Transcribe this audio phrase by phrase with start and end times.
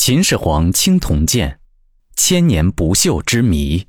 [0.00, 1.58] 秦始皇青铜剑，
[2.14, 3.87] 千年不锈之谜。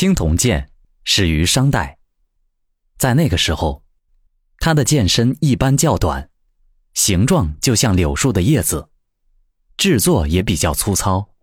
[0.00, 0.70] 青铜剑
[1.04, 1.98] 始于商代，
[2.96, 3.84] 在那个时候，
[4.56, 6.30] 它的剑身一般较短，
[6.94, 8.88] 形状就像柳树的叶子，
[9.76, 11.34] 制作也比较粗糙。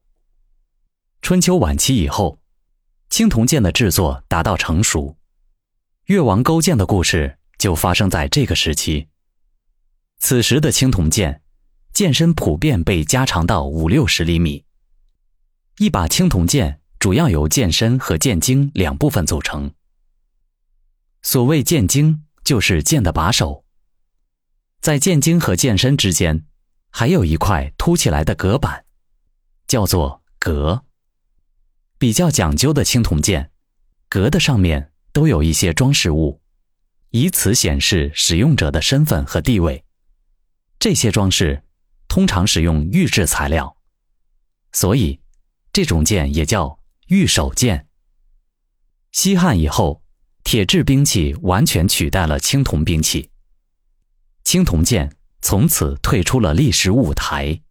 [1.22, 2.40] 春秋晚期以后，
[3.12, 5.16] 青铜剑的制作达到成熟，
[6.06, 9.08] 越王勾践的故事就发生在这个时期。
[10.18, 11.44] 此时的青铜剑，
[11.94, 14.66] 剑身普遍被加长到五六十厘米，
[15.78, 16.82] 一把青铜剑。
[17.00, 19.72] 主要由剑身和剑茎两部分组成。
[21.22, 23.64] 所谓剑茎，就是剑的把手。
[24.82, 26.46] 在剑茎和剑身之间，
[26.90, 28.86] 还有一块凸起来的隔板，
[29.68, 30.84] 叫做隔。
[31.98, 33.52] 比较讲究的青铜剑，
[34.08, 36.42] 隔的上面都有一些装饰物，
[37.10, 39.84] 以此显示使用者的身份和地位。
[40.80, 41.64] 这些装饰
[42.08, 43.76] 通常使用玉制材料，
[44.72, 45.20] 所以
[45.74, 46.77] 这种剑也叫。
[47.08, 47.88] 玉手剑。
[49.14, 50.04] 西汉以后，
[50.44, 53.32] 铁制兵器完全取代了青铜兵器，
[54.44, 57.62] 青铜剑从此退出了历史舞台。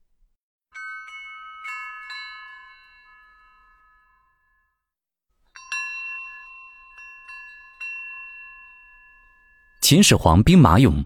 [9.83, 11.05] 秦始皇兵马俑，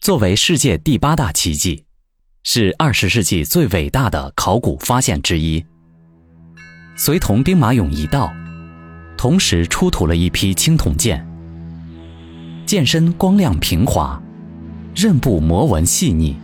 [0.00, 1.86] 作为世界第八大奇迹，
[2.42, 5.64] 是二十世纪最伟大的考古发现之一。
[6.98, 8.32] 随同兵马俑一道，
[9.18, 11.24] 同时出土了一批青铜剑。
[12.64, 14.20] 剑身光亮平滑，
[14.94, 16.34] 刃部磨纹细腻，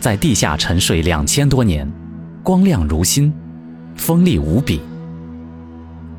[0.00, 1.86] 在地下沉睡两千多年，
[2.42, 3.30] 光亮如新，
[3.94, 4.80] 锋利无比。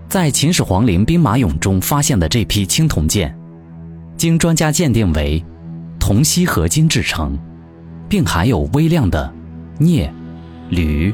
[0.07, 3.35] 在秦始皇陵兵马俑中发现的这批青铜剑，
[4.16, 5.43] 经专家鉴定为
[5.99, 7.35] 铜锡合金制成，
[8.07, 9.33] 并含有微量的
[9.79, 10.13] 镍、
[10.69, 11.11] 铝、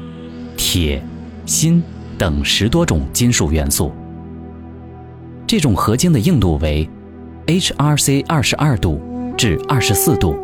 [0.58, 1.02] 铁、
[1.46, 1.82] 锌。
[2.18, 3.92] 等十多种金属元素，
[5.46, 6.90] 这种合金的硬度为
[7.48, 9.00] HRC 二十二度
[9.38, 10.36] 至二十四度，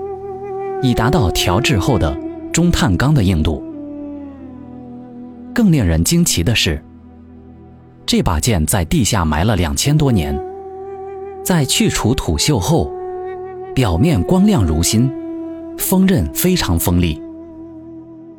[0.81, 2.15] 已达到调制后的
[2.51, 3.63] 中碳钢的硬度。
[5.53, 6.83] 更令人惊奇的是，
[8.05, 10.37] 这把剑在地下埋了两千多年，
[11.43, 12.91] 在去除土锈后，
[13.73, 15.11] 表面光亮如新，
[15.77, 17.21] 锋刃非常锋利。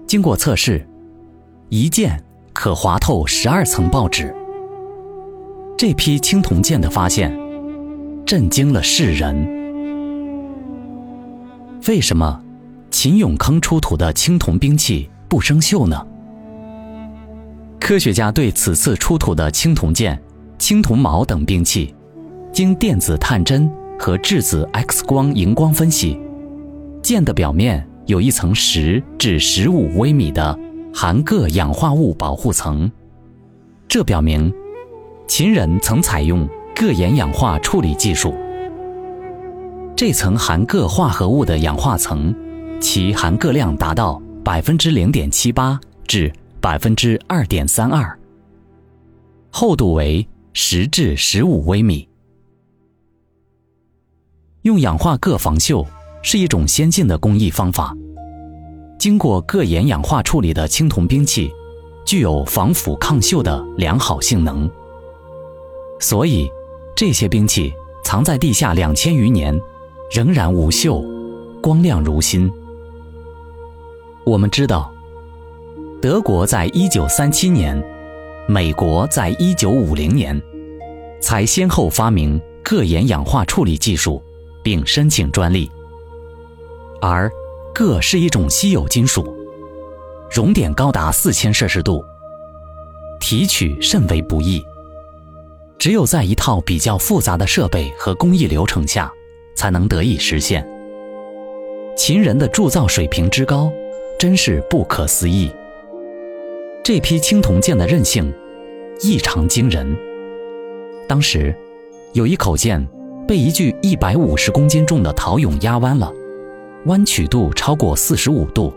[0.06, 0.86] 经过测试，
[1.70, 2.22] 一剑。
[2.52, 4.34] 可划透十二层报纸。
[5.76, 7.36] 这批青铜剑的发现，
[8.24, 9.60] 震惊了世人。
[11.88, 12.40] 为什么
[12.90, 16.06] 秦俑坑出土的青铜兵器不生锈呢？
[17.80, 20.16] 科学家对此次出土的青铜剑、
[20.56, 21.92] 青铜矛等兵器，
[22.52, 26.20] 经电子探针和质子 X 光荧光分析，
[27.02, 30.56] 剑的表面有一层十至十五微米的。
[30.94, 32.90] 含铬氧化物保护层，
[33.88, 34.52] 这表明
[35.26, 38.34] 秦人曾采用铬盐氧化处理技术。
[39.96, 42.34] 这层含铬化合物的氧化层，
[42.80, 48.18] 其含铬量达到百分之零点七八至百分之二点三二，
[49.50, 52.08] 厚度为十至十五微米。
[54.62, 55.86] 用氧化铬防锈
[56.22, 57.96] 是一种先进的工艺方法。
[59.02, 61.52] 经过铬盐氧化处理的青铜兵器，
[62.04, 64.70] 具有防腐抗锈的良好性能。
[65.98, 66.48] 所以，
[66.94, 67.74] 这些兵器
[68.04, 69.60] 藏在地下两千余年，
[70.12, 71.04] 仍然无锈，
[71.60, 72.48] 光亮如新。
[74.22, 74.88] 我们知道，
[76.00, 77.76] 德国在一九三七年，
[78.46, 80.40] 美国在一九五零年，
[81.20, 84.22] 才先后发明铬盐氧化处理技术，
[84.62, 85.68] 并申请专利，
[87.00, 87.28] 而。
[87.74, 89.34] 铬是一种稀有金属，
[90.30, 92.04] 熔点高达四千摄氏度，
[93.18, 94.62] 提取甚为不易。
[95.78, 99.10] 只有在一套比较复杂的设备和工艺流程下，
[99.56, 100.66] 才能得以实现。
[101.96, 103.72] 秦人的铸造水平之高，
[104.18, 105.50] 真是不可思议。
[106.84, 108.32] 这批青铜剑的韧性
[109.00, 109.96] 异常惊人。
[111.08, 111.54] 当时，
[112.12, 112.86] 有一口剑
[113.26, 116.12] 被一具一百五十公斤重的陶俑压弯了，
[116.86, 118.72] 弯曲度超过四十五度。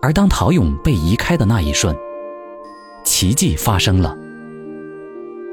[0.00, 1.96] 而当陶俑被移开的那一瞬，
[3.04, 4.16] 奇迹发生了，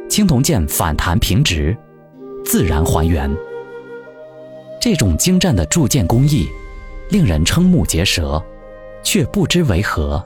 [0.09, 1.75] 青铜剑反弹平直，
[2.43, 3.33] 自然还原。
[4.79, 6.47] 这种精湛的铸剑工艺，
[7.09, 8.43] 令人瞠目结舌，
[9.03, 10.21] 却不知为何。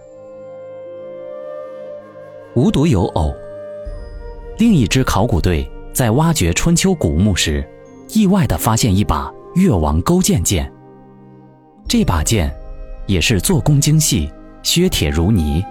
[2.55, 3.33] 无独有偶，
[4.57, 7.67] 另一支考古队在挖掘春秋古墓时，
[8.09, 10.71] 意外地发现一把越王勾践剑。
[11.87, 12.53] 这把剑。
[13.07, 14.27] 也是做工精细，
[14.63, 15.63] 削铁如泥。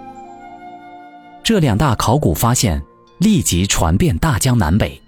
[1.43, 2.81] 这两大考古发现
[3.17, 5.01] 立即传遍大江南北，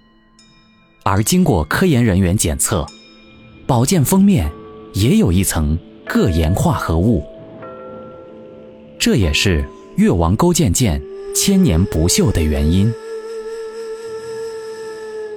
[1.04, 2.84] 而经过科研人员检测，
[3.66, 4.52] 宝剑锋面
[4.92, 7.24] 也有一层铬盐化合物。
[8.98, 9.66] 这也是
[9.96, 11.02] 越王勾践剑
[11.34, 12.92] 千年不锈的原因。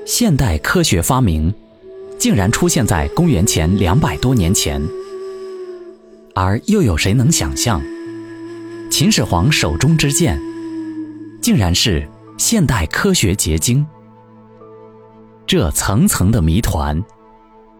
[0.05, 1.53] 现代科学发明，
[2.21, 4.79] 竟然出现在公元前两百多年前。
[6.35, 7.81] 而又有谁能想象，
[8.91, 10.39] 秦始皇手中之剑，
[11.41, 12.07] 竟然是
[12.37, 13.83] 现代科学结晶？
[15.47, 17.03] 这层层的谜团，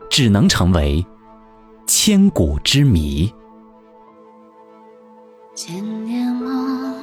[0.09, 1.05] 只能成为
[1.85, 3.31] 千古之谜。
[5.53, 6.95] 千年梦，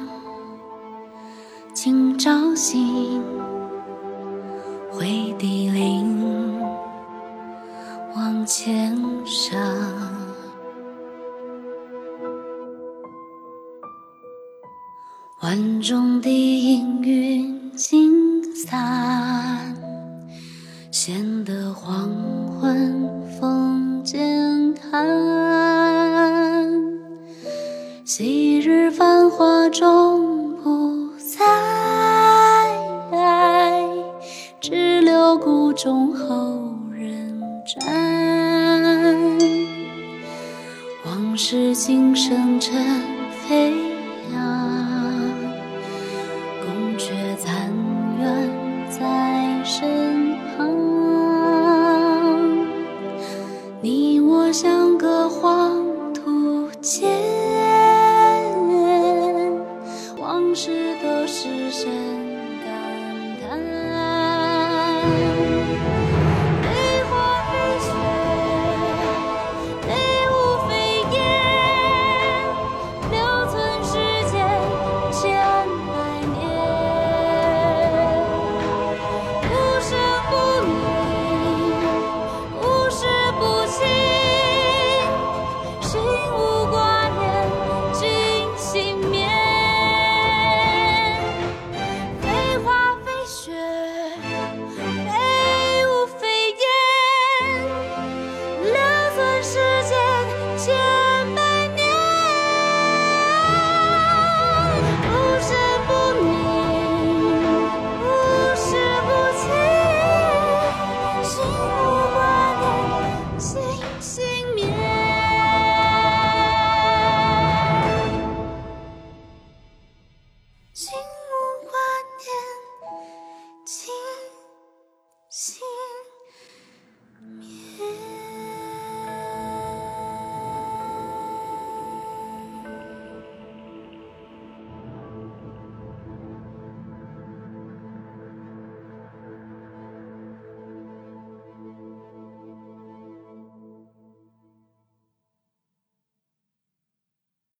[1.73, 3.23] 今朝醒，
[15.41, 19.73] 万众的阴云尽散，
[20.91, 22.09] 显得黄
[22.59, 23.09] 昏
[23.39, 25.07] 风渐寒。
[28.03, 31.37] 昔日繁华终不再，
[34.59, 37.87] 只留谷中后人瞻。
[41.05, 43.18] 往事今生尘。
[65.01, 65.48] time.